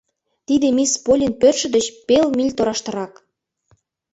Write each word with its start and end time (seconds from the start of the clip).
Тиде 0.47 0.67
мисс 0.77 0.93
Поллин 1.05 1.33
пӧртшӧ 1.41 1.67
деч 1.75 1.85
пел 2.07 2.27
миль 2.37 2.55
тораштырак. 2.57 3.13